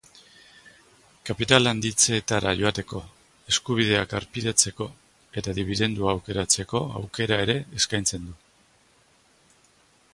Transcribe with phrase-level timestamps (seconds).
[1.29, 3.01] Kapital handitzeetara joateko,
[3.53, 4.87] eskubideak harpidetzeko
[5.41, 8.35] eta dibidendua aukeratzeko aukera ere eskaintzen du.